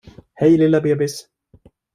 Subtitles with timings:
[0.39, 1.19] Hej, lilla bebis!